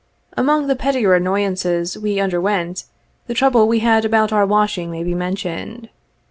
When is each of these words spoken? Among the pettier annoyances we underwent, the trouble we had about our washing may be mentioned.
Among 0.35 0.65
the 0.65 0.75
pettier 0.75 1.13
annoyances 1.13 1.95
we 1.95 2.19
underwent, 2.19 2.85
the 3.27 3.35
trouble 3.35 3.67
we 3.67 3.81
had 3.81 4.03
about 4.03 4.33
our 4.33 4.47
washing 4.47 4.89
may 4.89 5.03
be 5.03 5.13
mentioned. 5.13 5.89